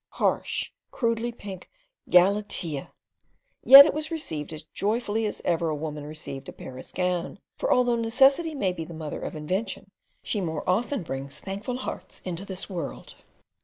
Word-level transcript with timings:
Harsh, 0.13 0.71
crudely 0.89 1.31
pink, 1.31 1.69
galatea! 2.09 2.91
Yet 3.63 3.85
it 3.85 3.93
was 3.93 4.09
received 4.09 4.51
as 4.51 4.63
joyfully 4.63 5.27
as 5.27 5.43
ever 5.45 5.69
a 5.69 5.75
woman 5.75 6.05
received 6.07 6.49
a 6.49 6.51
Paris 6.51 6.91
gown; 6.91 7.37
for 7.59 7.71
although 7.71 7.95
necessity 7.97 8.55
may 8.55 8.73
be 8.73 8.83
the 8.83 8.95
mother 8.95 9.21
of 9.21 9.35
invention, 9.35 9.91
she 10.23 10.41
more 10.41 10.67
often 10.67 11.03
brings 11.03 11.39
thankful 11.39 11.77
hearts 11.77 12.19
into 12.25 12.45
this 12.45 12.67
world. 12.67 13.13